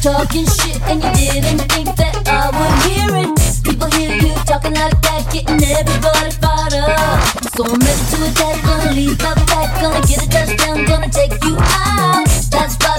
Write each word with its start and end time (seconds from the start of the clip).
talking 0.00 0.46
shit 0.46 0.80
and 0.82 1.02
you 1.02 1.10
didn't 1.32 1.58
think 1.72 1.94
that 1.96 2.26
I 2.26 2.50
would 2.50 2.92
hear 2.92 3.32
it. 3.32 3.37
People 3.68 3.90
hear 3.90 4.16
you 4.16 4.32
talking 4.46 4.72
like 4.72 4.96
that, 5.02 5.28
getting 5.30 5.60
everybody 5.60 6.30
fired 6.40 6.72
up. 6.88 7.20
So 7.52 7.64
I'm 7.68 7.76
ready 7.76 8.04
to 8.08 8.16
attack, 8.24 8.64
gonna 8.64 8.92
leave 8.96 9.18
the 9.18 9.32
back, 9.44 9.68
gonna 9.82 10.00
get 10.08 10.24
a 10.24 10.28
touchdown, 10.30 10.86
gonna 10.86 11.10
take 11.10 11.36
you 11.44 11.54
out. 11.60 12.24
That's 12.48 12.80
right, 12.80 12.97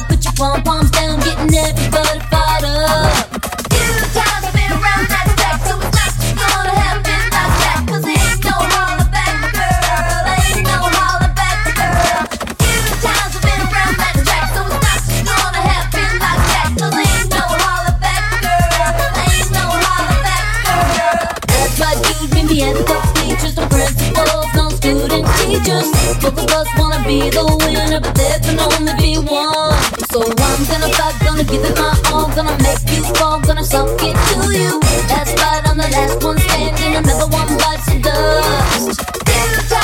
teachers. 25.50 25.90
Both 26.22 26.38
of 26.38 26.50
us 26.52 26.68
wanna 26.78 27.02
be 27.06 27.30
the 27.30 27.44
winner, 27.64 28.00
but 28.00 28.14
there 28.16 28.40
can 28.40 28.60
only 28.60 28.94
be 29.02 29.18
one. 29.18 29.74
So 30.12 30.22
I'm 30.22 30.62
gonna 30.70 30.92
fight, 30.94 31.16
gonna 31.26 31.44
give 31.44 31.64
it 31.64 31.76
my 31.78 31.94
all, 32.12 32.28
gonna 32.36 32.56
make 32.64 32.84
you 32.94 33.04
fall, 33.16 33.40
gonna 33.42 33.64
suck 33.64 33.90
it 34.02 34.16
to 34.30 34.38
you. 34.54 34.80
That's 35.08 35.32
right, 35.42 35.64
I'm 35.70 35.78
the 35.78 35.90
last 35.96 36.24
one 36.24 36.40
standing, 36.40 36.96
another 36.96 37.28
one 37.28 37.50
bites 37.58 37.86
the 37.88 38.00
dust. 38.04 39.79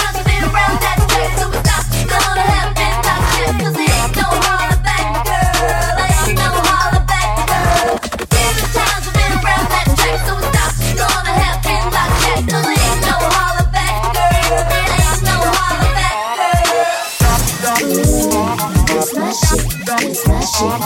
It's 20.01 20.27
my 20.27 20.41
shit. 20.41 20.81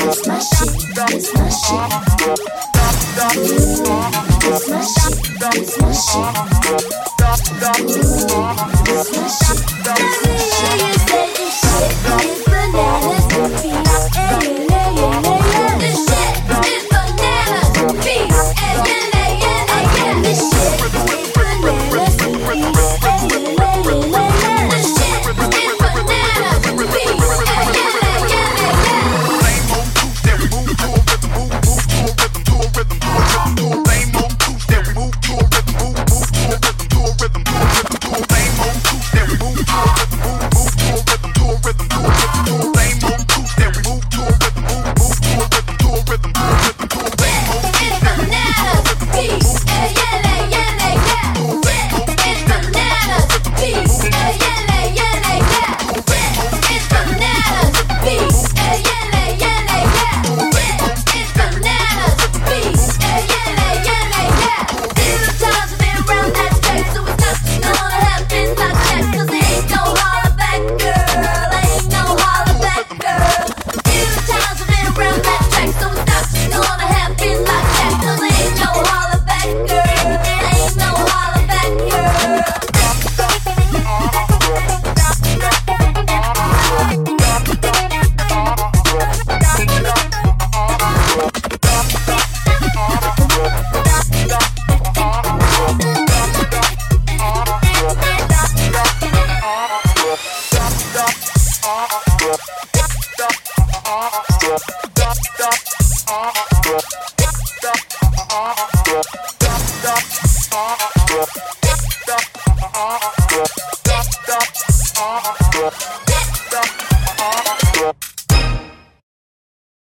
It's 0.00 0.26
my 0.26 0.38
shit, 0.38 0.70
it's 1.14 1.34
my 1.34 1.48
shit. 1.48 1.92
It's 4.42 4.68
my 4.68 4.82
shit, 4.82 5.18
it's 5.54 5.78
my 5.80 5.92
shit. 5.92 6.34